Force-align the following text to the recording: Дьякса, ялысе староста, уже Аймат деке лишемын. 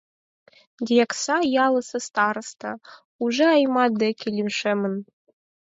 Дьякса, 0.87 1.35
ялысе 1.65 1.99
староста, 2.07 2.69
уже 3.23 3.45
Аймат 3.57 3.91
деке 4.03 4.25
лишемын. 4.37 4.95